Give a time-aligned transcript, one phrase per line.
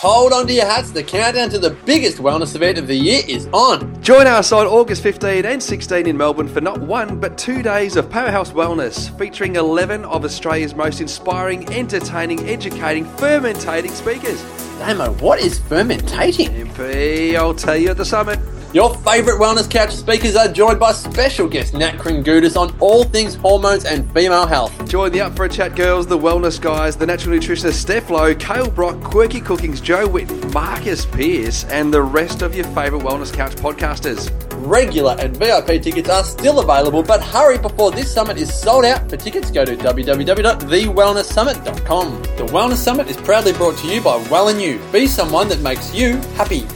[0.00, 0.90] hold on to your hats.
[0.90, 4.02] The countdown to the biggest wellness event of the year is on.
[4.02, 7.96] Join us on August 15 and 16 in Melbourne for not one but two days
[7.96, 14.42] of Powerhouse Wellness, featuring 11 of Australia's most inspiring, entertaining, educating, fermentating speakers.
[14.78, 16.48] Damo, what is fermentating?
[16.48, 18.38] MP, I'll tell you at the summit.
[18.72, 23.34] Your favourite wellness couch speakers are joined by special guest Nat Kringoudis on all things
[23.34, 24.88] hormones and female health.
[24.88, 28.32] Join the Up for a Chat girls, the wellness guys, the natural nutritionist Steph Lowe,
[28.36, 33.32] Kale Brock, Quirky Cookings, Jo Whitton, Marcus Pierce, and the rest of your favourite wellness
[33.32, 34.30] couch podcasters.
[34.64, 39.10] Regular and VIP tickets are still available, but hurry before this summit is sold out.
[39.10, 42.22] For tickets, go to www.thewellnesssummit.com.
[42.22, 44.78] The Wellness Summit is proudly brought to you by Well and You.
[44.92, 46.68] Be someone that makes you happy.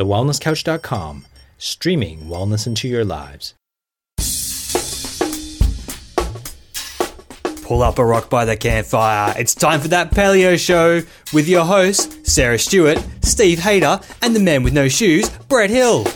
[0.00, 1.26] TheWellnessCouch.com,
[1.58, 3.52] streaming wellness into your lives.
[7.64, 9.34] Pull up a rock by the campfire.
[9.36, 11.02] It's time for that paleo show
[11.34, 16.06] with your hosts, Sarah Stewart, Steve Hayter, and the man with no shoes, Brett Hill.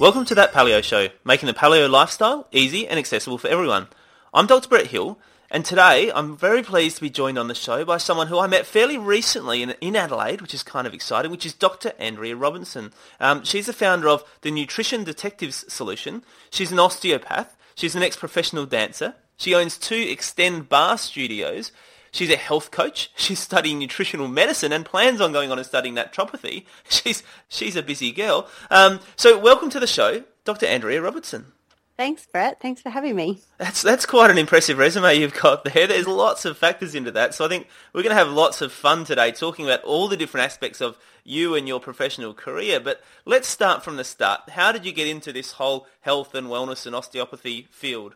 [0.00, 3.86] Welcome to That Paleo Show, making the paleo lifestyle easy and accessible for everyone.
[4.34, 4.68] I'm Dr.
[4.68, 5.20] Brett Hill,
[5.52, 8.46] and today I'm very pleased to be joined on the show by someone who I
[8.46, 11.92] met fairly recently in, in Adelaide, which is kind of exciting, which is Dr.
[11.98, 12.90] Andrea Robinson.
[13.20, 16.24] Um, she's the founder of the Nutrition Detectives Solution.
[16.50, 17.54] She's an osteopath.
[17.74, 19.14] She's an ex-professional dancer.
[19.36, 21.70] She owns two Xtend Barre studios.
[22.12, 23.10] She's a health coach.
[23.16, 26.64] She's studying nutritional medicine and plans on going on and studying naturopathy.
[26.88, 28.48] She's she's a busy girl.
[28.70, 30.64] Um, so welcome to the show, Dr.
[30.64, 31.52] Andrea Robertson.
[31.96, 32.60] Thanks, Brett.
[32.60, 33.40] Thanks for having me.
[33.58, 35.86] That's that's quite an impressive resume you've got there.
[35.86, 37.34] There's lots of factors into that.
[37.34, 40.16] So I think we're going to have lots of fun today talking about all the
[40.16, 42.80] different aspects of you and your professional career.
[42.80, 44.50] But let's start from the start.
[44.50, 48.14] How did you get into this whole health and wellness and osteopathy field?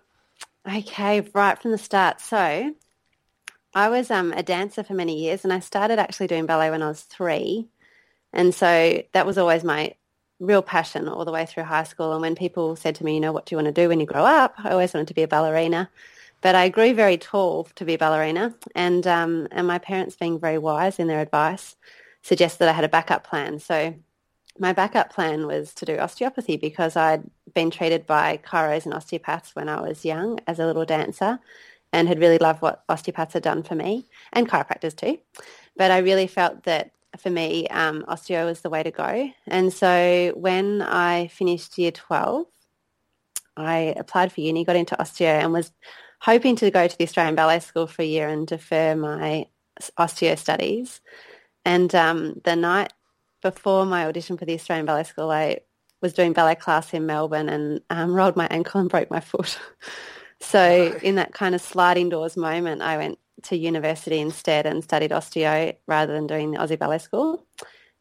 [0.66, 2.20] Okay, right from the start.
[2.20, 2.74] So
[3.74, 6.82] I was um, a dancer for many years and I started actually doing ballet when
[6.82, 7.68] I was three.
[8.32, 9.94] And so that was always my
[10.38, 12.12] real passion all the way through high school.
[12.12, 14.00] And when people said to me, you know, what do you want to do when
[14.00, 14.54] you grow up?
[14.58, 15.90] I always wanted to be a ballerina.
[16.42, 18.54] But I grew very tall to be a ballerina.
[18.74, 21.76] And, um, and my parents, being very wise in their advice,
[22.22, 23.58] suggested I had a backup plan.
[23.58, 23.94] So
[24.58, 27.22] my backup plan was to do osteopathy because I'd
[27.54, 31.38] been treated by chiros and osteopaths when I was young as a little dancer
[31.92, 35.18] and had really loved what osteopaths had done for me and chiropractors too.
[35.76, 39.30] But I really felt that for me, um, osteo was the way to go.
[39.46, 42.46] And so when I finished year 12,
[43.56, 45.72] I applied for uni, got into osteo and was
[46.20, 49.46] hoping to go to the Australian Ballet School for a year and defer my
[49.98, 51.00] osteo studies.
[51.64, 52.92] And um, the night
[53.42, 55.60] before my audition for the Australian Ballet School, I
[56.02, 59.58] was doing ballet class in Melbourne and um, rolled my ankle and broke my foot.
[60.40, 65.10] So in that kind of sliding doors moment, I went to university instead and studied
[65.10, 67.44] osteo rather than doing the Aussie Ballet School.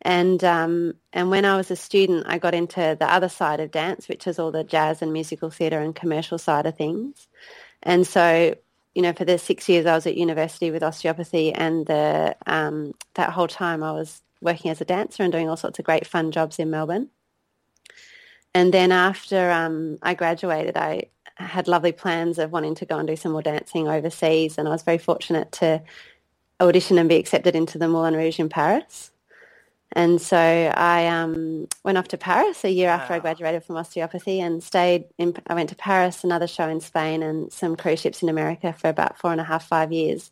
[0.01, 3.71] And um, and when I was a student, I got into the other side of
[3.71, 7.27] dance, which is all the jazz and musical theatre and commercial side of things.
[7.81, 8.55] And so,
[8.93, 12.93] you know, for the six years I was at university with osteopathy, and the um,
[13.15, 16.05] that whole time I was working as a dancer and doing all sorts of great
[16.05, 17.09] fun jobs in Melbourne.
[18.53, 23.07] And then after um, I graduated, I had lovely plans of wanting to go and
[23.07, 25.81] do some more dancing overseas, and I was very fortunate to
[26.61, 29.11] audition and be accepted into the Moulin Rouge in Paris.
[29.91, 32.95] And so I um, went off to Paris a year wow.
[32.95, 36.81] after I graduated from osteopathy and stayed in, I went to Paris, another show in
[36.81, 40.31] Spain and some cruise ships in America for about four and a half, five years.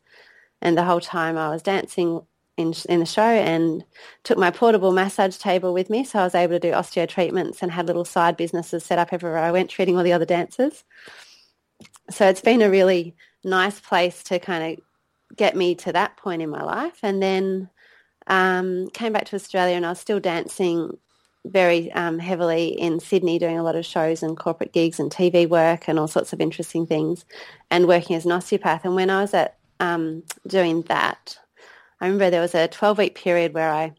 [0.62, 2.22] And the whole time I was dancing
[2.58, 3.84] in, in the show and
[4.24, 6.04] took my portable massage table with me.
[6.04, 9.12] So I was able to do osteo treatments and had little side businesses set up
[9.12, 10.84] everywhere I went, treating all the other dancers.
[12.10, 16.42] So it's been a really nice place to kind of get me to that point
[16.42, 17.00] in my life.
[17.02, 17.70] And then
[18.28, 20.98] um, came back to Australia and I was still dancing
[21.46, 25.48] very um, heavily in Sydney, doing a lot of shows and corporate gigs and TV
[25.48, 27.26] work and all sorts of interesting things
[27.70, 28.86] and working as an osteopath.
[28.86, 31.38] And when I was at um, doing that,
[32.04, 33.94] I remember there was a 12-week period where I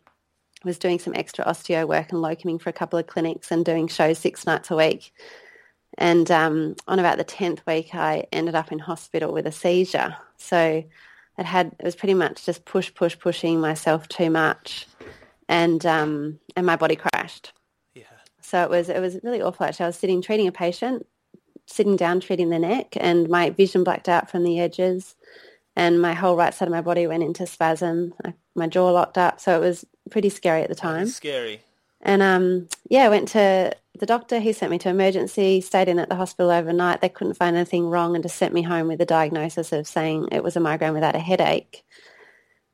[0.62, 3.88] was doing some extra osteo work and locuming for a couple of clinics and doing
[3.88, 5.14] shows six nights a week.
[5.96, 10.18] And um, on about the 10th week, I ended up in hospital with a seizure.
[10.36, 10.84] So
[11.38, 14.86] it had it was pretty much just push, push, pushing myself too much,
[15.48, 17.54] and um, and my body crashed.
[17.94, 18.04] Yeah.
[18.42, 19.64] So it was it was really awful.
[19.64, 21.06] Actually, I was sitting treating a patient,
[21.66, 25.16] sitting down treating the neck, and my vision blacked out from the edges
[25.76, 28.14] and my whole right side of my body went into spasm.
[28.24, 31.08] I, my jaw locked up, so it was pretty scary at the time.
[31.08, 31.60] Scary.
[32.00, 34.38] And um, yeah, I went to the doctor.
[34.38, 37.00] He sent me to emergency, stayed in at the hospital overnight.
[37.00, 40.28] They couldn't find anything wrong and just sent me home with a diagnosis of saying
[40.30, 41.82] it was a migraine without a headache.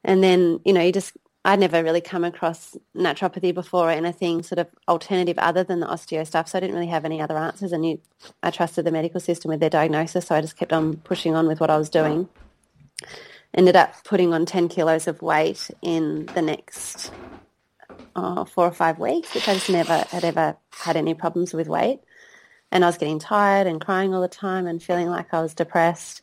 [0.02, 1.12] And then, you know, you just,
[1.44, 5.86] I'd never really come across naturopathy before or anything sort of alternative other than the
[5.86, 6.48] osteo stuff.
[6.48, 7.72] So I didn't really have any other answers.
[7.72, 8.00] And you,
[8.42, 10.26] I trusted the medical system with their diagnosis.
[10.26, 12.28] So I just kept on pushing on with what I was doing.
[13.52, 17.10] Ended up putting on 10 kilos of weight in the next
[18.14, 21.68] uh, four or five weeks, which I just never had ever had any problems with
[21.68, 22.00] weight.
[22.72, 25.54] And I was getting tired and crying all the time and feeling like I was
[25.54, 26.22] depressed.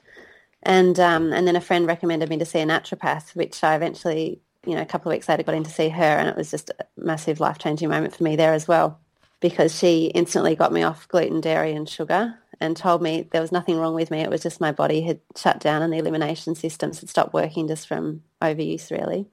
[0.63, 4.41] And um, and then a friend recommended me to see a naturopath, which I eventually,
[4.65, 6.51] you know, a couple of weeks later got in to see her, and it was
[6.51, 9.00] just a massive life changing moment for me there as well,
[9.39, 13.51] because she instantly got me off gluten, dairy, and sugar, and told me there was
[13.51, 14.21] nothing wrong with me.
[14.21, 17.68] It was just my body had shut down and the elimination systems had stopped working
[17.68, 19.27] just from overuse, really.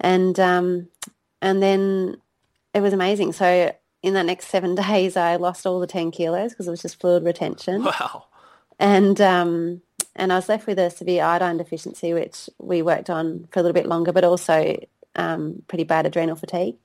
[0.00, 0.88] And um,
[1.40, 2.16] and then
[2.72, 3.32] it was amazing.
[3.32, 6.82] So in the next seven days, I lost all the 10 kilos because it was
[6.82, 7.84] just fluid retention.
[7.84, 8.26] Wow.
[8.78, 9.82] And, um,
[10.16, 13.62] and I was left with a severe iodine deficiency, which we worked on for a
[13.62, 14.76] little bit longer, but also
[15.16, 16.76] um, pretty bad adrenal fatigue.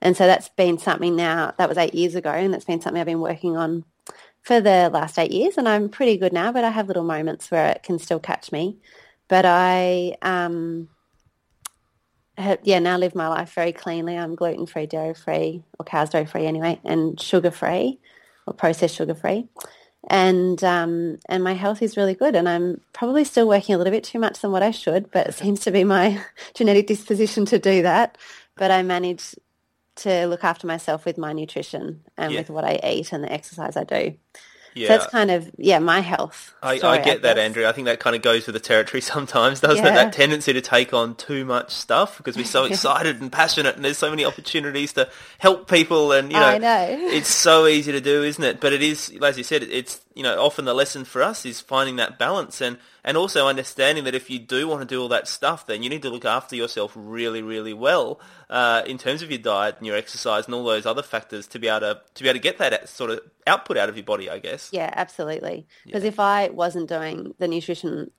[0.00, 3.00] And so that's been something now, that was eight years ago, and that's been something
[3.00, 3.84] I've been working on
[4.42, 5.56] for the last eight years.
[5.56, 8.52] And I'm pretty good now, but I have little moments where it can still catch
[8.52, 8.78] me.
[9.28, 10.88] But I, um,
[12.36, 14.16] have, yeah, now live my life very cleanly.
[14.16, 18.00] I'm gluten free, dairy free, or cow's dairy free anyway, and sugar free,
[18.46, 19.48] or processed sugar free.
[20.08, 23.92] And um, and my health is really good, and I'm probably still working a little
[23.92, 26.20] bit too much than what I should, but it seems to be my
[26.54, 28.18] genetic disposition to do that.
[28.56, 29.34] But I manage
[29.96, 32.40] to look after myself with my nutrition and Yeah.
[32.40, 34.14] with what I eat and the exercise I do.
[34.74, 34.88] Yeah.
[34.88, 36.54] So that's kind of yeah my health.
[36.62, 37.44] I, story, I get that, guess.
[37.44, 37.68] Andrea.
[37.68, 39.90] I think that kind of goes with the territory sometimes, doesn't it?
[39.90, 43.84] That tendency to take on too much stuff because we're so excited and passionate, and
[43.84, 46.86] there's so many opportunities to help people, and you know, I know.
[46.88, 48.60] it's so easy to do, isn't it?
[48.60, 51.60] But it is, as you said, it's you know, often the lesson for us is
[51.60, 55.08] finding that balance and and also understanding that if you do want to do all
[55.08, 59.22] that stuff, then you need to look after yourself really, really well uh, in terms
[59.22, 62.00] of your diet and your exercise and all those other factors to be able to
[62.14, 64.70] to be able to get that sort of output out of your body, I guess.
[64.72, 65.66] Yeah, absolutely.
[65.84, 68.10] Because if I wasn't doing the nutrition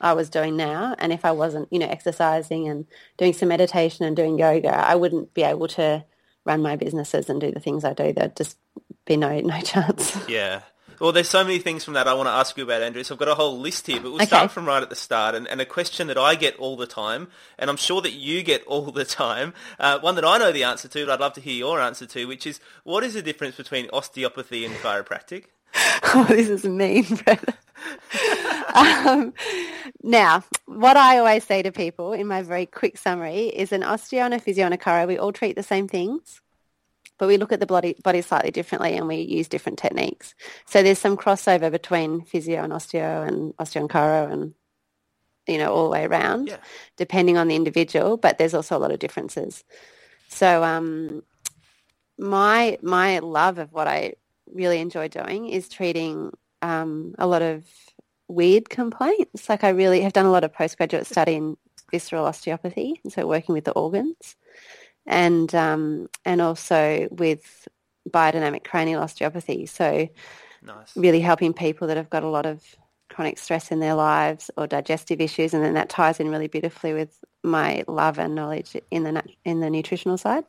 [0.00, 2.86] I was doing now, and if I wasn't, you know, exercising and
[3.18, 6.04] doing some meditation and doing yoga, I wouldn't be able to
[6.44, 8.12] run my businesses and do the things I do.
[8.12, 8.58] There'd just
[9.04, 10.16] be no no chance.
[10.28, 10.62] Yeah.
[11.00, 13.04] Well, there's so many things from that I want to ask you about, Andrea.
[13.04, 14.26] So I've got a whole list here, but we'll Okay.
[14.26, 15.34] start from right at the start.
[15.34, 17.28] And, and a question that I get all the time,
[17.58, 20.64] and I'm sure that you get all the time, uh, one that I know the
[20.64, 23.22] answer to, but I'd love to hear your answer to, which is, what is the
[23.22, 25.44] difference between osteopathy and chiropractic?
[26.14, 27.54] oh, this is mean, brother.
[28.74, 29.32] um,
[30.02, 34.20] now, what I always say to people in my very quick summary is an osteo
[34.26, 36.41] and a physio and a chiro, we all treat the same things,
[37.22, 40.34] but we look at the body, body slightly differently and we use different techniques.
[40.66, 44.54] So there's some crossover between physio and osteo and osteo and chiro and,
[45.46, 46.56] you know, all the way around, Yeah.
[46.96, 49.62] depending on the individual, but there's also a lot of differences.
[50.30, 51.22] So um,
[52.18, 54.14] my my love of what I
[54.52, 57.64] really enjoy doing is treating um, a lot of
[58.26, 59.48] weird complaints.
[59.48, 61.56] Like I really have done a lot of postgraduate study in
[61.92, 64.34] visceral osteopathy, and so working with the organs,
[65.06, 67.68] and um, and also with
[68.08, 69.66] biodynamic cranial osteopathy.
[69.66, 70.08] So
[70.62, 70.92] Nice.
[70.96, 72.62] really helping people that have got a lot of
[73.10, 76.94] chronic stress in their lives or digestive issues, and then that ties in really beautifully
[76.94, 80.44] with my love and knowledge in the in the nutritional side.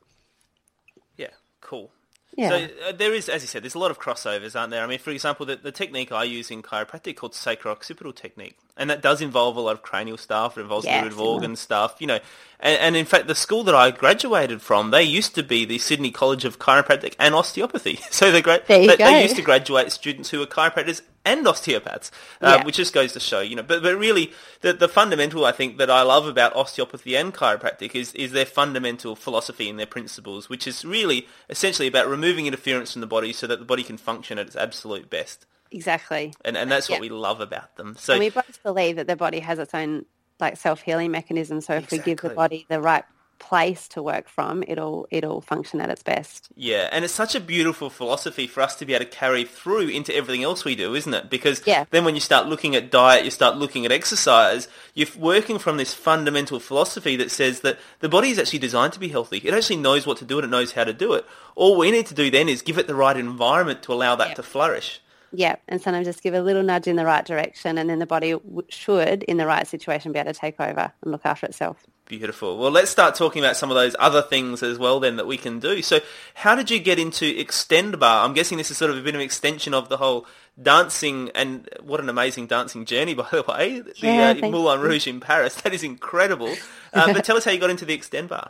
[1.18, 1.32] Yeah,
[1.62, 1.92] cool.
[2.36, 2.50] Yeah.
[2.50, 4.84] So uh, there is, as you said, there's a lot of crossovers, aren't there?
[4.84, 8.90] I mean, for example, the, the technique I use in chiropractic called sacro-occipital technique, and
[8.90, 10.58] that does involve a lot of cranial stuff.
[10.58, 12.20] It involves Yeah, a bit of organ stuff, you know.
[12.60, 15.78] And, and in fact, the school that I graduated from, they used to be the
[15.78, 18.00] Sydney College of Chiropractic and Osteopathy.
[18.12, 21.48] So they, gra- There you they, they used to graduate students who were chiropractors and
[21.48, 22.12] osteopaths,
[22.42, 22.66] uh, Yeah.
[22.66, 23.64] which just goes to show, you know.
[23.64, 27.96] But but really, the the fundamental I think that I love about osteopathy and chiropractic
[27.96, 32.92] is is their fundamental philosophy and their principles, which is really essentially about removing interference
[32.94, 35.46] from the body so that the body can function at its absolute best.
[35.72, 36.34] Exactly.
[36.46, 37.02] And and that's what Yeah.
[37.02, 37.96] we love about them.
[37.98, 40.06] So and we both believe that the body has its own
[40.40, 41.62] like self-healing mechanism.
[41.62, 43.06] So if we give the body the right
[43.40, 46.50] place to work from, it'll it'll function at its best.
[46.56, 49.90] Yeah, and it's such a beautiful philosophy for us to be able to carry through
[49.90, 51.30] into everything else we do, isn't it?
[51.30, 51.86] Because Yeah.
[51.92, 55.78] then when you start looking at diet, you start looking at exercise, you're working from
[55.78, 59.38] this fundamental philosophy that says that the body is actually designed to be healthy.
[59.44, 61.26] It actually knows what to do and it knows how to do it.
[61.56, 64.30] All we need to do then is give it the right environment to allow that
[64.30, 64.34] Yeah.
[64.36, 65.02] to flourish.
[65.36, 68.06] Yeah, and sometimes just give a little nudge in the right direction, and then the
[68.06, 71.48] body w- should, in the right situation, be able to take over and look after
[71.48, 71.78] itself.
[72.06, 72.58] Beautiful.
[72.58, 75.38] Well, let's start talking about some of those other things as well then that we
[75.38, 75.82] can do.
[75.82, 76.00] So
[76.34, 78.26] how did you get into Xtend Barre?
[78.26, 80.26] I'm guessing this is sort of a bit of an extension of the whole
[80.62, 83.80] dancing and what an amazing dancing journey, by the way.
[83.80, 84.82] The Yeah, uh, Moulin.
[84.82, 85.56] Rouge in Paris.
[85.64, 86.54] That is incredible.
[86.92, 88.50] Uh, but tell us how you got into the Xtend Barre.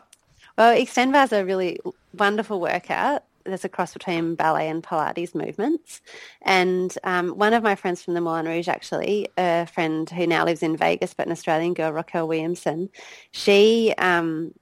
[0.57, 1.79] Well, Xtend Barre is a really
[2.17, 3.23] wonderful workout.
[3.45, 6.01] There's a cross between ballet and Pilates movements.
[6.41, 10.45] And um, one of my friends from the Moulin Rouge, actually, a friend who now
[10.45, 12.89] lives in Vegas, but an Australian girl, Raquel Williamson,
[13.31, 14.53] she, um,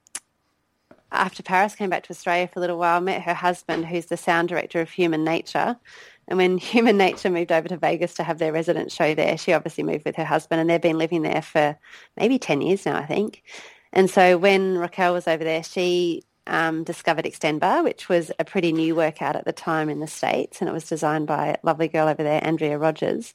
[1.10, 4.16] after Paris, came back to Australia for a little while, met her husband, who's the
[4.16, 5.76] sound director of Human Nature.
[6.28, 9.52] And when Human Nature moved over to Vegas to have their resident show there, she
[9.52, 11.78] obviously moved with her husband, and they've been living there for
[12.16, 13.42] maybe 10 years now, I think.
[13.92, 18.44] And so when Raquel was over there, she um, discovered Xtend Barre, which was a
[18.44, 21.56] pretty new workout at the time in the States, and it was designed by a
[21.62, 23.34] lovely girl over there, Andrea Rogers.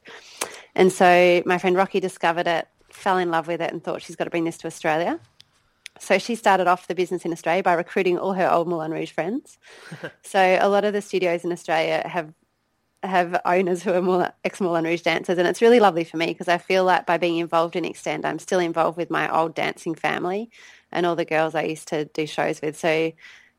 [0.76, 4.16] And so my friend Rocky discovered it, fell in love with it, and thought she's
[4.16, 5.20] got to bring this to Australia.
[6.00, 9.12] So she started off the business in Australia by recruiting all her old Moulin Rouge
[9.12, 9.58] friends.
[10.22, 12.34] so a lot of the studios in Australia have
[13.04, 16.48] have owners who are Moulin, ex-Moulin Rouge dancers, and it's really lovely for me because
[16.48, 19.94] I feel like by being involved in Xtend, I'm still involved with my old dancing
[19.94, 20.50] family
[20.92, 22.78] and all the girls I used to do shows with.
[22.78, 23.12] So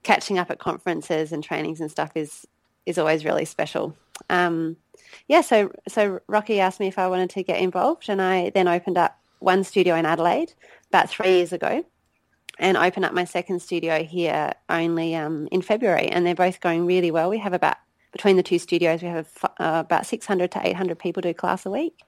[0.03, 2.47] catching up at conferences and trainings and stuff is
[2.87, 3.95] is always really special.
[4.31, 4.77] Um,
[5.27, 8.69] yeah, so so Rocky asked me if I wanted to get involved, and I then
[8.69, 10.53] opened up one studio in Adelaide
[10.89, 11.85] about three years ago,
[12.59, 16.87] and opened up my second studio here only um, in February, and they're both going
[16.87, 17.31] really well.
[17.31, 17.77] We have about
[18.13, 21.71] between the two studios, we have uh, about 600 to 800 people do class a
[21.71, 22.01] week.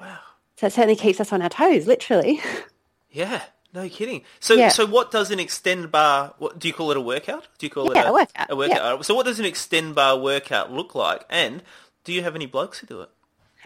[0.00, 0.18] Wow.
[0.56, 2.40] So it certainly keeps us on our toes, literally.
[3.12, 3.42] Yeah.
[3.72, 4.22] No kidding.
[4.40, 4.68] So, Yeah.
[4.68, 6.32] so what does an Xtend Barre?
[6.38, 6.96] What do you call it?
[6.96, 7.46] A workout?
[7.58, 9.06] Do you call Yeah, it a workout, A workout.
[9.06, 11.24] So, what does an Xtend Barre workout look like?
[11.30, 11.62] And
[12.04, 13.10] do you have any blokes who do it?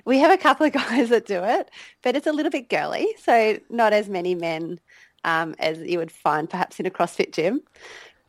[0.04, 1.70] We have a couple of guys that do it,
[2.02, 4.80] but it's a little bit girly, so not as many men
[5.24, 7.62] um, as you would find perhaps in a CrossFit gym.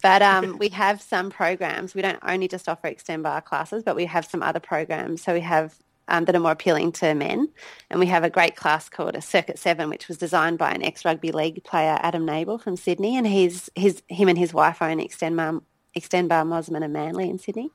[0.01, 1.95] But um, we have some programs.
[1.95, 5.23] We don't only just offer Xtend Barre classes, but we have some other programs.
[5.23, 5.75] So we have
[6.07, 7.49] um, that are more appealing to men,
[7.89, 10.83] and we have a great class called a Circuit Seven, which was designed by an
[10.83, 14.99] ex-rugby league player, Adam Nabel from Sydney, and he's his him and his wife own
[14.99, 15.61] Xtend Barre,
[15.97, 17.69] Xtend Barre Mosman and Manly in Sydney.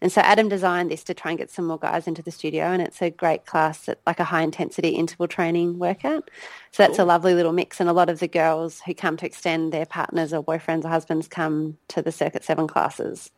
[0.00, 2.64] And so Adam designed this to try and get some more guys into the studio,
[2.64, 6.30] and it's a great class, at like a high intensity interval training workout.
[6.72, 9.26] So that's a lovely little mix, and a lot of the girls who come to
[9.26, 13.30] extend their partners or boyfriends or husbands come to the Circuit Seven classes.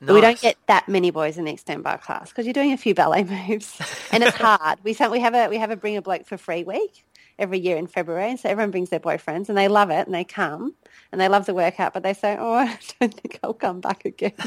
[0.00, 2.72] But we don't get that many boys in the Xtend Barre class because you're doing
[2.72, 3.80] a few ballet moves,
[4.12, 4.78] and it's hard.
[4.84, 7.04] we we have a we have a bring a bloke for free week
[7.38, 10.14] every year in February, and so everyone brings their boyfriends, and they love it, and
[10.14, 10.74] they come,
[11.12, 14.04] and they love the workout, but they say, "Oh, I don't think I'll come back
[14.04, 14.32] again."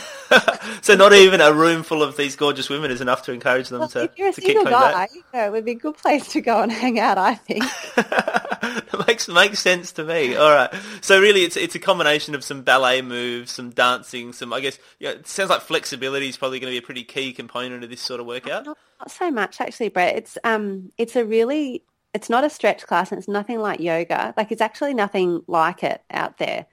[0.81, 3.79] So, not even a room full of these gorgeous women is enough to encourage them
[3.79, 5.09] Well, to, if you're a to single guy, back.
[5.13, 7.17] you know, it would be a good place to go and hang out.
[7.17, 7.63] I think.
[8.61, 10.35] It makes makes sense to me.
[10.35, 10.73] All right.
[11.01, 14.79] So really, it's it's a combination of some ballet moves, some dancing, some I guess.
[14.99, 17.89] Yeah, it sounds like flexibility is probably going to be a pretty key component of
[17.89, 18.65] this sort of workout.
[18.65, 20.15] Not, not so much actually, Brett.
[20.15, 24.33] It's um, it's a really, it's not a stretch class, and it's nothing like yoga.
[24.35, 26.65] Like it's actually nothing like it out there,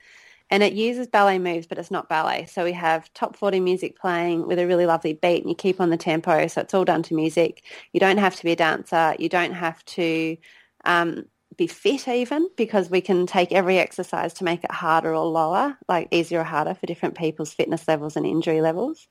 [0.50, 2.47] and it uses ballet moves, but it's not ballet.
[2.47, 5.81] So we have top forty music playing with a really lovely beat, and you keep
[5.81, 6.47] on the tempo.
[6.49, 7.62] So it's all done to music.
[7.93, 9.14] You don't have to be a dancer.
[9.19, 10.37] You don't have to.
[10.85, 15.26] Um, be fit even because we can take every exercise to make it harder or
[15.26, 19.08] lower, like easier or harder for different people's fitness levels and injury levels.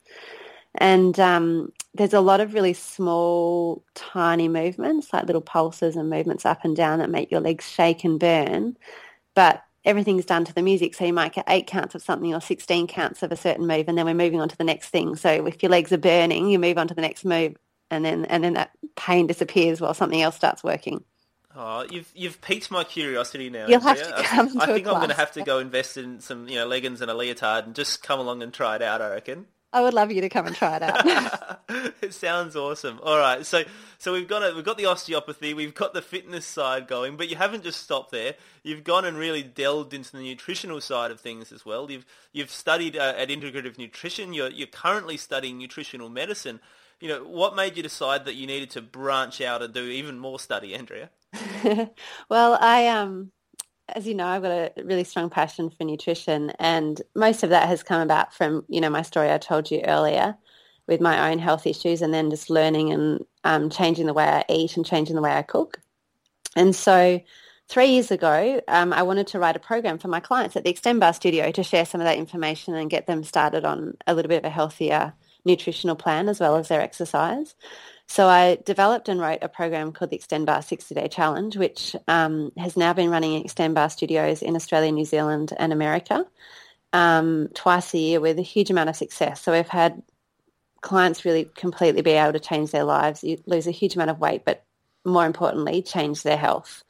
[0.76, 6.46] And um, there's a lot of really small, tiny movements, like little pulses and movements
[6.46, 8.78] up and down that make your legs shake and burn.
[9.36, 10.96] But everything's done to the music.
[10.96, 13.86] So you might get eight counts of something or 16 counts of a certain move,
[13.88, 15.16] and then we're moving on to the next thing.
[15.16, 17.56] So if your legs are burning, you move on to the next move,
[17.90, 21.04] and then and then that pain disappears while something else starts working.
[21.56, 23.68] Oh, you've you've piqued my curiosity now.
[23.68, 24.18] You'll have Andrea.
[24.18, 26.20] to come I, I to a think I'm going to have to go invest in
[26.20, 29.02] some you know leggings and a leotard and just come along and try it out.
[29.02, 29.48] I reckon.
[29.76, 31.60] I would love you to come and try it out.
[32.02, 32.98] it sounds awesome.
[33.04, 33.64] All right, so
[33.98, 37.30] so we've got a, we've got the osteopathy, we've got the fitness side going, but
[37.30, 38.36] you haven't just stopped there.
[38.64, 41.92] You've gone and really delved into the nutritional side of things as well.
[41.92, 44.34] You've you've studied uh, at Integrative Nutrition.
[44.34, 46.62] You're you're currently studying nutritional medicine.
[47.02, 50.18] You know, what made you decide that you needed to branch out and do even
[50.18, 51.10] more study, Andrea?
[52.30, 53.32] well, I um,
[53.90, 57.68] as you know, I've got a really strong passion for nutrition, and most of that
[57.68, 60.38] has come about from you know my story I told you earlier
[60.88, 64.44] with my own health issues, and then just learning and um, changing the way I
[64.50, 65.82] eat and changing the way I cook.
[66.56, 67.22] And so,
[67.68, 70.74] three years ago, um, I wanted to write a program for my clients at the
[70.74, 74.14] Xtend Barre Studio to share some of that information and get them started on a
[74.14, 75.14] little bit of a healthier
[75.46, 77.56] nutritional plan as well as their exercise.
[78.08, 82.52] So I developed and wrote a program called the Xtend Barre 60-Day Challenge, which um,
[82.58, 86.26] has now been running in Xtend Barre studios in Australia, New Zealand and America
[86.96, 89.42] um, twice a year with a huge amount of success.
[89.42, 90.02] So we've had
[90.80, 94.20] clients really completely be able to change their lives, you lose a huge amount of
[94.20, 94.64] weight, but
[95.04, 96.84] more importantly, change their health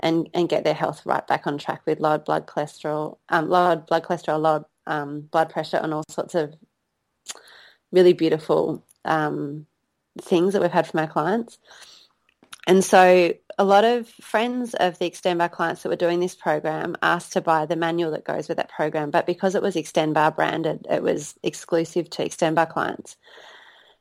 [0.00, 3.86] and, and get their health right back on track with lowered blood cholesterol, um, blood
[3.88, 6.54] cholesterol, lowered um, blood pressure and all sorts of
[7.92, 9.66] really beautiful um,
[10.20, 11.58] things that we've had from our clients.
[12.66, 16.34] And so a lot of friends of the Xtend Barre clients that were doing this
[16.34, 19.76] program asked to buy the manual that goes with that program, but because it was
[19.76, 23.16] Xtend Barre branded, it was exclusive to Xtend Barre clients.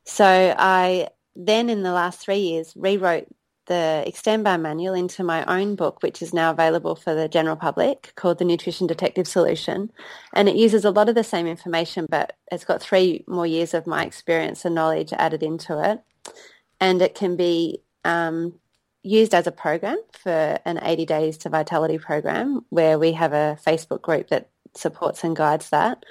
[0.03, 0.25] So
[0.57, 3.27] I then in the last three years rewrote
[3.65, 7.55] the Xtend Barre manual into my own book, which is now available for the general
[7.55, 9.91] public, called The Nutrition Detective Solution.
[10.33, 13.73] And it uses a lot of the same information, but it's got three more years
[13.73, 16.01] of my experience and knowledge added into it.
[16.79, 18.59] And it can be um,
[19.03, 23.57] used as a program for an 80 Days to Vitality program, where we have a
[23.65, 26.03] Facebook group that supports and guides that.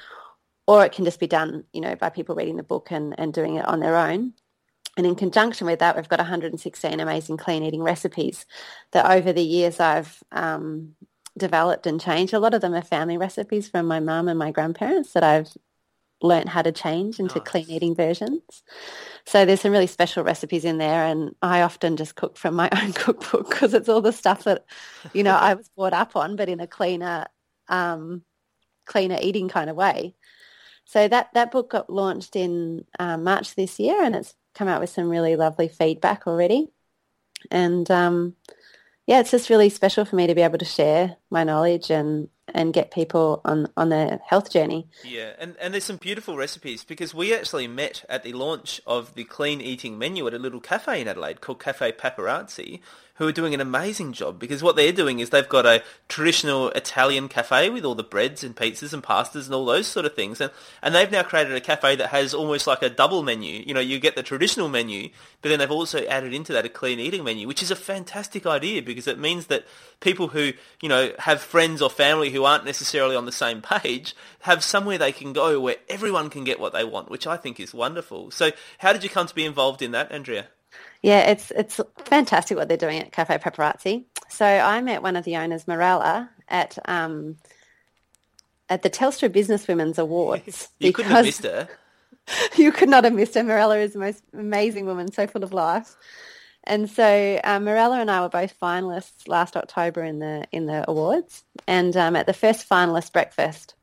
[0.66, 3.34] Or it can just be done, you know, by people reading the book and, and
[3.34, 4.32] doing it on their own.
[4.96, 8.46] And in conjunction with that, we've got 116 amazing clean eating recipes
[8.92, 10.94] that over the years I've um,
[11.36, 12.32] developed and changed.
[12.32, 15.52] A lot of them are family recipes from my mum and my grandparents that I've
[16.22, 17.48] learned how to change into nice.
[17.48, 18.62] clean eating versions.
[19.26, 22.68] So there's some really special recipes in there and I often just cook from my
[22.82, 24.64] own cookbook because it's all the stuff that,
[25.12, 27.26] you know, I was brought up on, but in a cleaner,
[27.68, 28.22] um,
[28.86, 30.14] cleaner eating kind of way.
[30.86, 34.80] So that, that book got launched in uh, March this year and it's come out
[34.80, 36.68] with some really lovely feedback already.
[37.50, 38.36] And um,
[39.06, 42.28] yeah, it's just really special for me to be able to share my knowledge and
[42.48, 44.86] and get people on on their health journey.
[45.04, 49.14] Yeah, and and there's some beautiful recipes because we actually met at the launch of
[49.14, 52.80] the clean eating menu at a little cafe in Adelaide called Cafe Paparazzi,
[53.14, 56.70] who are doing an amazing job because what they're doing is they've got a traditional
[56.70, 60.14] Italian cafe with all the breads and pizzas and pastas and all those sort of
[60.14, 60.40] things.
[60.40, 60.50] And,
[60.82, 63.62] and they've now created a cafe that has almost like a double menu.
[63.64, 65.10] You know, you get the traditional menu,
[65.42, 68.46] but then they've also added into that a clean eating menu, which is a fantastic
[68.46, 69.64] idea because it means that
[70.00, 74.14] people who, you know, have friends or family who aren't necessarily on the same page
[74.40, 77.58] have somewhere they can go where everyone can get what they want, which I think
[77.58, 78.30] is wonderful.
[78.30, 80.48] So how did you come to be involved in that, Andrea?
[81.00, 84.04] Yeah, it's it's fantastic what they're doing at Cafe Paparazzi.
[84.28, 87.38] So I met one of the owners, Mirella, at um,
[88.68, 90.68] at the Telstra Business Women's Awards.
[90.78, 91.70] you couldn't have missed her.
[92.56, 93.42] you could not have missed her.
[93.42, 95.96] Mirella is the most amazing woman, so full of life.
[96.64, 100.88] And so um, Mirella and I were both finalists last October in the in the
[100.88, 101.44] awards.
[101.66, 103.74] And um, at the first finalist breakfast,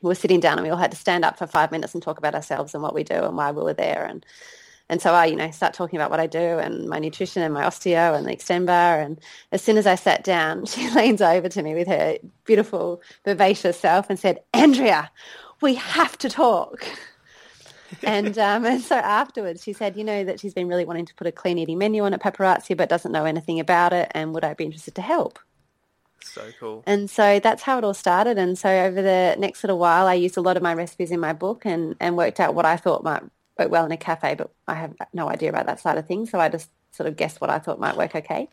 [0.00, 2.02] we were sitting down and we all had to stand up for five minutes and
[2.02, 4.04] talk about ourselves and what we do and why we were there.
[4.04, 4.24] And
[4.88, 7.54] and so I, you know, start talking about what I do and my nutrition and
[7.54, 8.68] my osteo and the Xtend.
[8.68, 9.18] And
[9.50, 13.78] as soon as I sat down, she leans over to me with her beautiful, vivacious
[13.78, 15.10] self and said, Andrea,
[15.60, 16.86] we have to talk.
[18.02, 21.14] and, um, and so afterwards she said, you know, that she's been really wanting to
[21.14, 24.34] put a clean eating menu on at Paparazzi but doesn't know anything about it and
[24.34, 25.38] would I be interested to help?
[26.24, 26.82] So cool.
[26.86, 28.38] And so that's how it all started.
[28.38, 31.20] And so over the next little while, I used a lot of my recipes in
[31.20, 33.22] my book and, and worked out what I thought might
[33.58, 36.30] work well in a cafe, but I have no idea about that side of things.
[36.30, 38.48] So I just sort of guessed what I thought might work okay.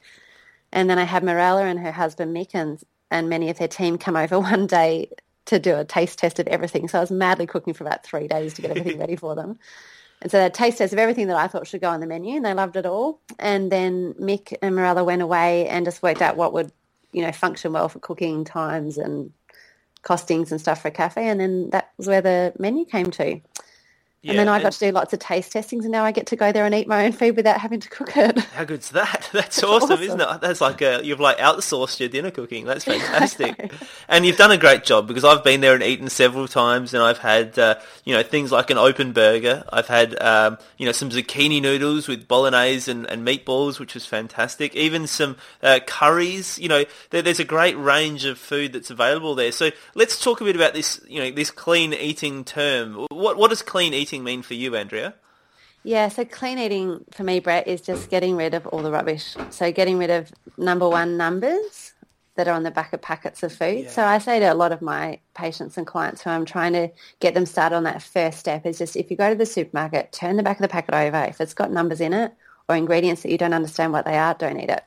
[0.72, 3.98] And then I had Mirella and her husband Mick and, and many of their team
[3.98, 5.10] come over one day
[5.46, 6.88] to do a taste test of everything.
[6.88, 9.58] So I was madly cooking for about three days to get everything ready for them.
[10.22, 12.08] And so they had taste test of everything that I thought should go on the
[12.08, 13.20] menu and they loved it all.
[13.40, 16.72] And then Mick and Mirella went away and just worked out what would,
[17.12, 19.32] you know, function well for cooking times and
[20.04, 21.28] costings and stuff for a cafe.
[21.28, 23.42] And then that was where the menu came to.
[24.24, 26.28] Yeah, and then I got to do lots of taste testings, and now I get
[26.28, 28.38] to go there and eat my own food without having to cook it.
[28.54, 29.28] How good's that?
[29.34, 30.42] That's awesome, awesome, isn't it?
[30.42, 32.66] That's like a, you've like outsourced your dinner cooking.
[32.66, 33.74] That's fantastic,
[34.08, 37.02] and you've done a great job because I've been there and eaten several times, and
[37.02, 39.64] I've had uh, you know things like an open burger.
[39.74, 44.06] I've had um, you know some zucchini noodles with bolognese and, and meatballs, which was
[44.06, 44.76] fantastic.
[44.76, 46.60] Even some uh, curries.
[46.60, 49.52] You know, there, there's a great range of food that's available there.
[49.52, 51.02] So let's talk a bit about this.
[51.08, 53.08] You know, this clean eating term.
[53.10, 55.14] What what does clean eating eating mean for you, Andrea?
[55.84, 59.36] Yeah, so clean eating for me, Brett, is just getting rid of all the rubbish.
[59.50, 61.94] So getting rid of number one numbers
[62.36, 63.86] that are on the back of packets of food.
[63.86, 63.90] Yeah.
[63.90, 66.90] So I say to a lot of my patients and clients who I'm trying to
[67.20, 70.12] get them started on that first step is just if you go to the supermarket,
[70.12, 71.24] turn the back of the packet over.
[71.24, 72.34] If it's got numbers in it
[72.70, 74.84] or ingredients that you don't understand what they are, don't eat it.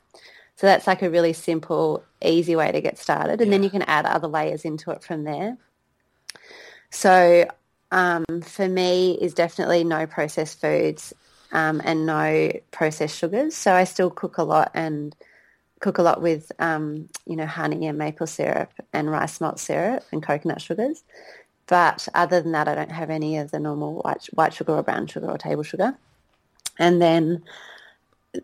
[0.56, 3.40] So that's like a really simple, easy way to get started.
[3.40, 3.50] And yeah.
[3.50, 5.58] then you can add other layers into it from there.
[6.90, 7.48] So
[7.90, 11.12] um, for me is definitely no processed foods
[11.52, 13.54] um, and no processed sugars.
[13.54, 15.14] So I still cook a lot and
[15.80, 20.04] cook a lot with, um, you know, honey and maple syrup and rice malt syrup
[20.12, 21.04] and coconut sugars.
[21.66, 24.82] But other than that, I don't have any of the normal white, white sugar or
[24.82, 25.96] brown sugar or table sugar.
[26.78, 27.42] And then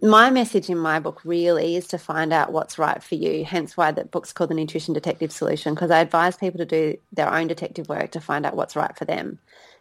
[0.02, 3.44] my message in my book really is to find out what's right for you.
[3.44, 6.96] Hence why that book's called The Nutrition Detective Solution because I advise people to do
[7.12, 9.38] their own detective work to find out what's right for them.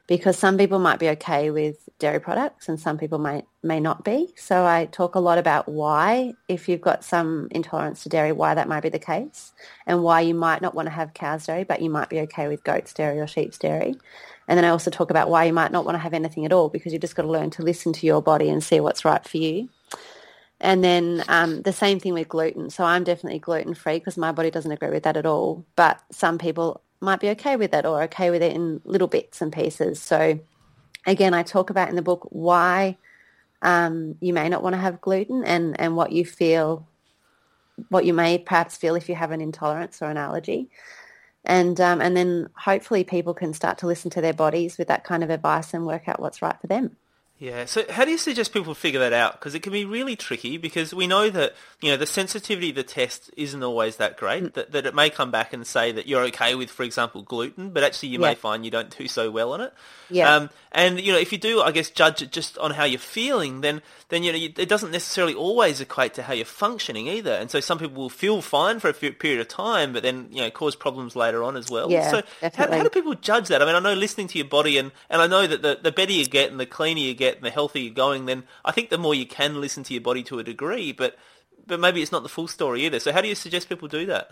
[0.07, 4.03] Because some people might be okay with dairy products and some people may, may not
[4.03, 4.33] be.
[4.35, 8.55] So I talk a lot about why, if you've got some intolerance to dairy, why
[8.55, 9.53] that might be the case
[9.85, 12.47] and why you might not want to have cow's dairy, but you might be okay
[12.47, 13.97] with goat's dairy or sheep's dairy.
[14.49, 16.51] And then I also talk about why you might not want to have anything at
[16.51, 19.05] all because you've just got to learn to listen to your body and see what's
[19.05, 19.69] right for you.
[20.59, 22.71] And then um, the same thing with gluten.
[22.71, 25.67] So I'm definitely gluten free because my body doesn't agree with that at all.
[25.75, 29.39] But some people might be okay with it or okay with it in little bits
[29.39, 30.01] and pieces.
[30.01, 30.39] So
[31.05, 32.97] again, I talk about in the book why
[33.61, 36.87] um, you may not want to have gluten and, and what you feel,
[37.89, 40.71] what you may perhaps feel if you have an intolerance or an allergy.
[41.49, 45.03] And, um, and then hopefully people can start to listen to their bodies with that
[45.03, 46.95] kind of advice and work out what's right for them.
[47.39, 47.65] Yeah.
[47.65, 49.39] So how do you suggest people figure that out?
[49.39, 52.75] Because it can be really tricky because we know that, you know, the sensitivity of
[52.75, 54.53] the test isn't always that great, mm.
[54.53, 57.69] that, that it may come back and say that you're okay with, for example, gluten,
[57.69, 58.27] but actually you yeah.
[58.27, 59.73] may find you don't do so well on it.
[60.09, 60.35] Yeah.
[60.35, 62.99] Um, and, you know, if you do, I guess, judge it just on how you're
[62.99, 67.31] feeling, then, then you know, it doesn't necessarily always equate to how you're functioning either.
[67.31, 70.41] And so some people will feel fine for a period of time, but then, you
[70.41, 71.89] know, cause problems later on as well.
[71.89, 73.61] Yeah, so how, how, do people judge that?
[73.61, 75.91] I mean, I know listening to your body and, and I know that the, the
[75.91, 78.71] better you get and the cleaner you get and the healthier you're going, then I
[78.71, 81.17] think the more you can listen to your body to a degree, but,
[81.65, 82.99] but maybe it's not the full story either.
[82.99, 84.31] So how do you suggest people do that?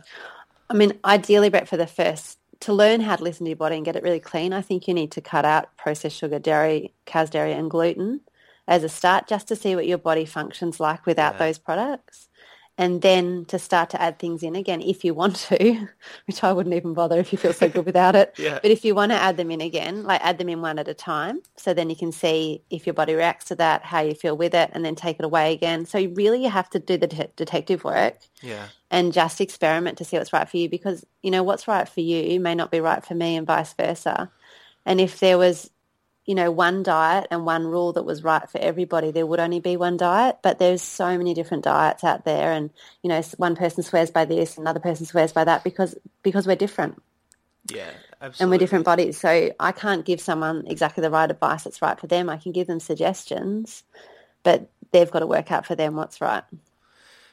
[0.70, 3.76] I mean, ideally, Brett, for the first to learn how to listen to your body
[3.76, 6.94] and get it really clean, I think you need to cut out processed sugar, dairy,
[7.06, 8.22] cow's dairy, and gluten
[8.68, 11.40] as a start, just to see what your body functions like without yeah.
[11.40, 12.28] those products
[12.78, 15.88] and then to start to add things in again if you want to,
[16.26, 18.36] which I wouldn't even bother if you feel so good without it.
[18.38, 18.60] yeah.
[18.62, 20.88] But if you want to add them in again, like add them in one at
[20.88, 24.14] a time, so then you can see if your body reacts to that, how you
[24.14, 25.86] feel with it, and then take it away again.
[25.86, 28.18] So really, you have to do the de- detective work.
[28.42, 28.68] Yeah.
[28.92, 32.00] And just experiment to see what's right for you because you know what's right for
[32.00, 34.32] you may not be right for me, and vice versa.
[34.86, 35.70] And if there was
[36.28, 39.12] you know, one diet and one rule that was right for everybody.
[39.12, 42.70] There would only be one diet, but there's so many different diets out there, and
[43.02, 46.58] you know, one person swears by this, another person swears by that because because we're
[46.58, 47.02] different.
[47.74, 48.44] Yeah, absolutely.
[48.44, 52.00] And we're different bodies, so I can't give someone exactly the right advice that's right
[52.00, 52.30] for them.
[52.30, 53.84] I can give them suggestions,
[54.44, 56.44] but they've got to work out for them what's right.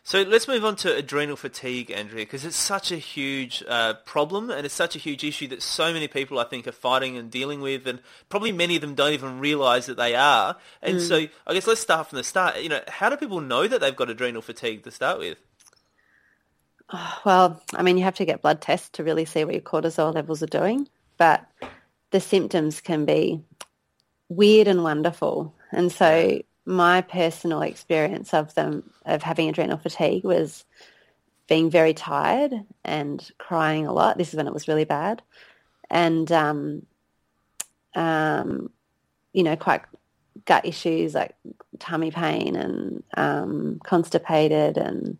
[0.07, 4.51] So let's move on to adrenal fatigue, Andrea, because it's such a huge uh, problem
[4.51, 7.31] and it's such a huge issue that so many people, I think, are fighting and
[7.31, 10.57] dealing with, and probably many of them don't even realise that they are.
[10.83, 11.01] And mm.
[11.01, 12.61] so I guess let's start from the start.
[12.61, 15.39] You know, how do people know that they've got adrenal fatigue to start with?
[17.25, 20.15] Well, I mean, you have to get blood tests to really see what your cortisol
[20.15, 20.87] levels are doing,
[21.17, 21.47] but
[22.11, 23.41] the symptoms can be
[24.29, 25.55] weird and wonderful.
[25.73, 30.65] And so my personal experience of them of having adrenal fatigue was
[31.47, 32.53] being very tired
[32.85, 34.17] and crying a lot.
[34.17, 35.23] This is when it was really bad,
[35.91, 36.87] and um,
[37.95, 38.71] um,
[39.33, 39.83] you know, quite
[40.47, 41.35] gut issues like
[41.79, 45.19] tummy pain and um, constipated and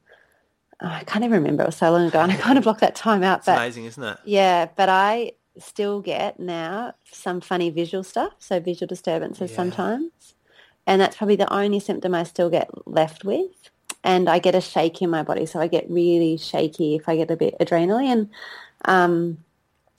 [0.81, 1.63] oh, I can't even remember.
[1.63, 3.39] It was so long ago, and I kind of blocked that time out.
[3.39, 4.19] It's but, amazing, isn't it?
[4.25, 9.57] Yeah, but I still get now some funny visual stuff, so visual disturbances yeah.
[9.57, 10.35] sometimes
[10.87, 13.51] and that's probably the only symptom I still get left with.
[14.03, 17.17] And I get a shake in my body, so I get really shaky if I
[17.17, 18.07] get a bit adrenally.
[18.07, 18.29] And
[18.85, 19.39] um,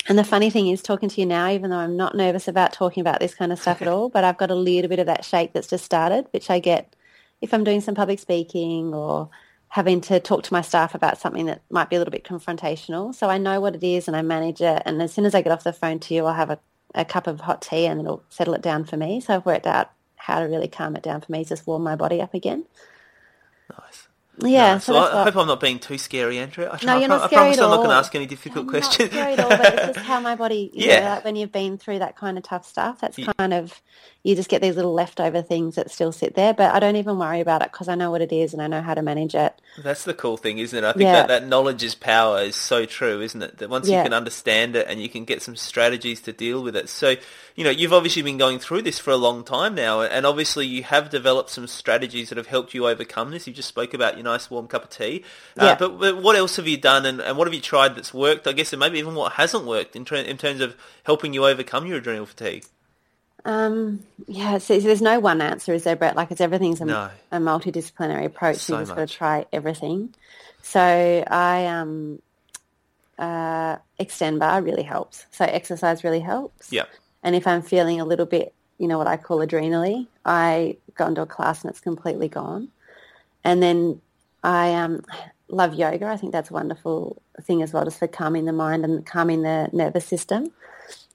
[0.07, 2.73] and the funny thing is, talking to you now, even though I'm not nervous about
[2.73, 5.07] talking about this kind of stuff at all, but I've got a little bit of
[5.07, 6.95] that shake that's just started, which I get
[7.41, 9.29] if I'm doing some public speaking or
[9.69, 13.13] having to talk to my staff about something that might be a little bit confrontational.
[13.13, 14.81] So I know what it is and I manage it.
[14.85, 16.59] And as soon as I get off the phone to you, I'll have a,
[16.93, 19.19] a cup of hot tea and it'll settle it down for me.
[19.19, 19.91] So I've worked out
[20.25, 22.65] how to really calm it down for me is just warm my body up again.
[23.69, 24.07] Nice.
[24.39, 24.73] Yeah.
[24.73, 26.69] No, so, so I, I, hope I'm not being too scary, Andrea.
[26.71, 28.25] I, no, I, you're not I scary promise at I'm not going to ask any
[28.25, 29.11] difficult I'm questions.
[29.11, 30.71] Not scary at all, but it's just how my body.
[30.73, 30.99] yeah.
[30.99, 33.31] Know, like when you've been through that kind of tough stuff, that's yeah.
[33.37, 33.81] kind of
[34.25, 36.51] you just get these little leftover things that still sit there.
[36.51, 38.65] But I don't even worry about it because I know what it is and I
[38.65, 39.53] know how to manage it.
[39.77, 40.83] That's the cool thing, isn't it?
[40.83, 41.13] I think yeah.
[41.13, 43.59] that, that knowledge is power is so true, isn't it?
[43.59, 43.99] That once yeah.
[43.99, 46.89] you can understand it and you can get some strategies to deal with it.
[46.89, 47.17] So,
[47.55, 50.65] you know, you've obviously been going through this for a long time now, and obviously
[50.65, 53.45] you have developed some strategies that have helped you overcome this.
[53.45, 55.23] You just spoke about, you nice warm cup of tea.
[55.57, 55.75] Uh, Yeah.
[55.79, 58.45] but, but what else have you done, and, and what have you tried that's worked?
[58.47, 61.45] I guess, and maybe even what hasn't worked in, ter- in terms of helping you
[61.45, 62.65] overcome your adrenal fatigue.
[63.45, 66.15] Um, yeah, so, so there's no one answer, is there, Brett?
[66.15, 67.09] Like it's everything's a, No.
[67.31, 68.57] a multidisciplinary approach.
[68.57, 70.15] So you just got to try everything.
[70.63, 72.19] So I um,
[73.19, 75.27] uh, Xtend Barre really helps.
[75.31, 76.71] So exercise really helps.
[76.71, 76.85] Yeah.
[77.21, 81.05] And if I'm feeling a little bit, you know, what I call adrenally, I go
[81.05, 82.69] into a class and it's completely gone.
[83.43, 84.01] And then
[84.45, 85.03] I um,
[85.49, 86.05] love yoga.
[86.05, 89.41] I think that's a wonderful thing as well, just for calming the mind and calming
[89.41, 90.51] the nervous system.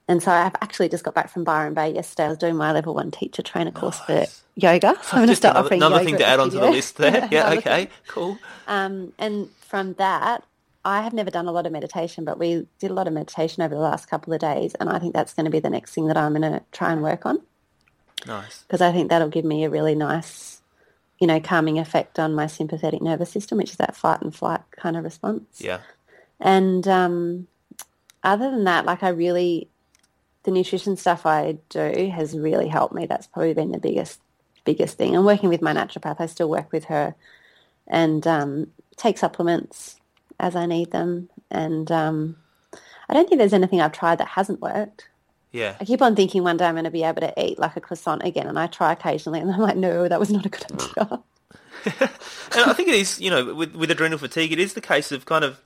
[0.07, 2.25] And so I've actually just got back from Byron Bay yesterday.
[2.25, 4.97] I was doing my level one teacher trainer course for yoga.
[5.03, 6.97] So I'm going to start another, offering another yoga thing to add onto the list
[6.97, 7.27] there.
[7.31, 8.37] Yeah, okay, cool.
[8.67, 10.43] Um, and from that,
[10.83, 13.63] I have never done a lot of meditation, but we did a lot of meditation
[13.63, 14.75] over the last couple of days.
[14.75, 16.91] And I think that's going to be the next thing that I'm going to try
[16.91, 17.41] and work on
[18.25, 18.63] Nice.
[18.63, 20.60] because I think that'll give me a really nice,
[21.21, 24.61] you know, calming effect on my sympathetic nervous system, which is that fight and flight
[24.71, 25.61] kind of response.
[25.61, 25.79] Yeah.
[26.39, 27.47] And um,
[28.23, 29.69] other than that, like I really,
[30.43, 33.05] the nutrition stuff I do has really helped me.
[33.05, 34.19] That's probably been the biggest,
[34.65, 35.15] biggest thing.
[35.15, 36.19] I'm working with my naturopath.
[36.19, 37.13] I still work with her
[37.87, 39.99] and um, take supplements
[40.39, 41.29] as I need them.
[41.51, 42.37] And um,
[43.07, 45.07] I don't think there's anything I've tried that hasn't worked.
[45.51, 45.75] Yeah.
[45.79, 47.81] I keep on thinking one day I'm going to be able to eat like a
[47.81, 50.61] croissant again, and I try occasionally, and I'm like, no, that was not a good
[50.61, 51.07] mm.
[51.07, 51.23] idea.
[52.53, 55.11] And I think it is, you know, with, with adrenal fatigue, it is the case
[55.11, 55.59] of kind of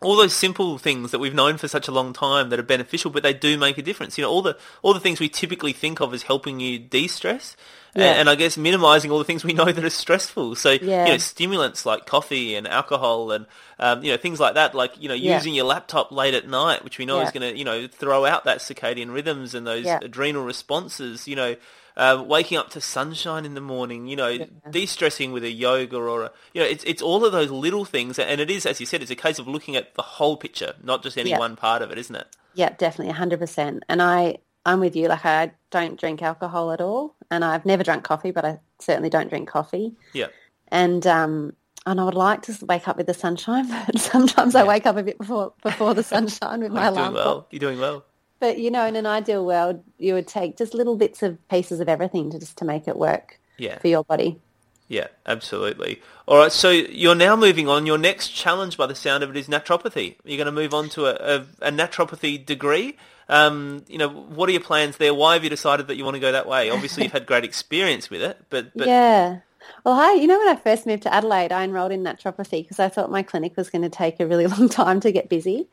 [0.00, 3.10] all those simple things that we've known for such a long time that are beneficial,
[3.10, 4.16] but they do make a difference.
[4.16, 7.56] You know, all the all the things we typically think of as helping you de-stress,
[7.96, 8.12] Yeah.
[8.12, 10.54] and, I guess minimising all the things we know that are stressful.
[10.54, 11.06] So, Yeah.
[11.06, 13.46] you know, stimulants like coffee and alcohol and
[13.80, 15.34] um, you know things like that, like you know, Yeah.
[15.36, 18.24] using your laptop late at night, which we know is going to you know throw
[18.24, 21.26] out that circadian rhythms and those adrenal responses.
[21.26, 21.56] You know.
[21.98, 24.38] Uh, waking up to sunshine in the morning, you know,
[24.70, 28.20] de-stressing with a yoga or a, you know, it's it's all of those little things,
[28.20, 30.74] and it is, as you said, it's a case of looking at the whole picture,
[30.80, 31.40] not just any Yeah.
[31.40, 32.28] one part of it, isn't it?
[32.54, 33.82] Yeah, definitely, hundred percent.
[33.88, 35.08] And I, I'm with you.
[35.08, 39.10] Like I don't drink alcohol at all, and I've never drunk coffee, but I certainly
[39.10, 39.96] don't drink coffee.
[40.14, 40.28] Yeah,
[40.68, 44.62] And um, and I would like to wake up with the sunshine, but sometimes I
[44.62, 47.46] wake up a bit before before the sunshine with my you're doing alarm well.
[47.50, 48.04] You're doing well.
[48.40, 51.80] But you know, in an ideal world, you would take just little bits of pieces
[51.80, 54.40] of everything to just to make it work Yeah, for your body.
[54.88, 56.00] yeah, absolutely.
[56.26, 57.86] All right, so you're now moving on.
[57.86, 60.16] Your next challenge, by the sound of it, is naturopathy.
[60.24, 62.96] You're going to move on to a, a, a naturopathy degree.
[63.28, 65.12] Um, you know, what are your plans there?
[65.12, 66.70] Why have you decided that you want to go that way?
[66.70, 69.40] Obviously, you've had great experience with it, but but yeah.
[69.84, 70.14] Well, hi.
[70.14, 73.10] you know, when I first moved to Adelaide, I enrolled in naturopathy because I thought
[73.10, 75.68] my clinic was going to take a really long time to get busy,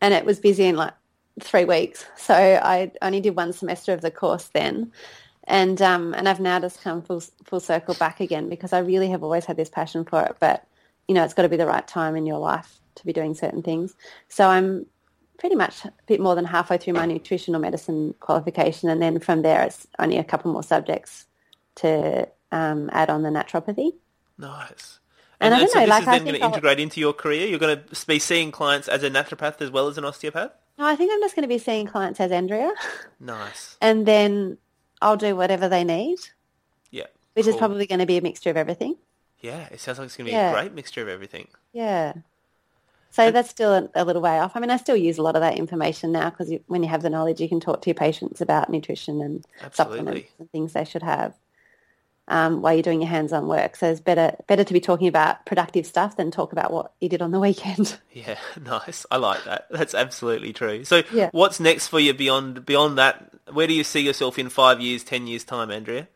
[0.00, 0.92] and it was busy in like
[1.40, 2.04] three weeks.
[2.16, 4.92] So I only did one semester of the course then,
[5.44, 9.10] and um, and I've now just come full full circle back again because I really
[9.10, 10.66] have always had this passion for it, but
[11.08, 13.34] you know, it's got to be the right time in your life to be doing
[13.34, 13.94] certain things.
[14.28, 14.86] So I'm
[15.38, 19.42] pretty much a bit more than halfway through my nutritional medicine qualification, and then from
[19.42, 21.26] there it's only a couple more subjects
[21.76, 23.92] to um, add on the naturopathy.
[24.38, 24.98] nice.
[25.40, 27.48] And I don't so know, this like, is then going to integrate into your career.
[27.48, 30.52] You're going to be seeing clients as a naturopath as well as an osteopath.
[30.82, 32.72] No, I think I'm just going to be seeing clients as Andrea,
[33.20, 33.76] Nice.
[33.80, 34.58] and then
[35.00, 36.18] I'll do whatever they need,
[36.90, 37.06] Yeah.
[37.34, 38.96] which is probably going to be a mixture of everything.
[39.40, 40.50] Yeah, it sounds like it's going to be Yeah.
[40.50, 41.46] a great mixture of everything.
[41.72, 42.14] Yeah.
[43.10, 44.56] So that's still a, a little way off.
[44.56, 47.02] I mean, I still use a lot of that information now because when you have
[47.02, 49.98] the knowledge, you can talk to your patients about nutrition and Absolutely.
[49.98, 51.34] supplements and things they should have
[52.32, 53.76] um, while you're doing your hands-on work.
[53.76, 57.10] So it's better better to be talking about productive stuff than talk about what you
[57.10, 57.98] did on the weekend.
[58.14, 59.06] Yeah, nice.
[59.10, 59.68] I like that.
[59.70, 60.84] That's absolutely true.
[60.84, 61.30] So, Yeah.
[61.32, 63.30] what's next for you beyond beyond that?
[63.50, 66.08] Where do you see yourself in five years, ten years time, Andrea?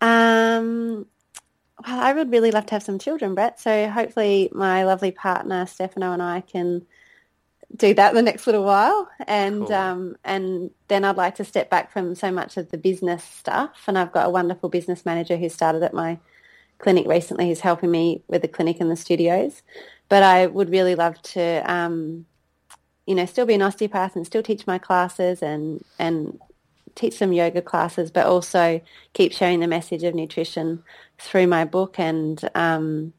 [0.00, 1.06] Um,
[1.84, 3.58] well, I would really love to have some children, Brett.
[3.58, 6.86] So hopefully my lovely partner Stefano and I can
[7.76, 9.72] do that the next little while, and Cool.
[9.72, 13.84] um, and then I'd like to step back from so much of the business stuff.
[13.86, 16.18] And I've got a wonderful business manager who started at my
[16.78, 19.62] clinic recently, who's helping me with the clinic and the studios.
[20.08, 22.26] But I would really love to, um,
[23.06, 26.40] you know, still be an osteopath and still teach my classes and and
[26.96, 28.80] teach some yoga classes, but also
[29.12, 30.82] keep sharing the message of nutrition
[31.18, 32.00] through my book.
[32.00, 33.12] And um,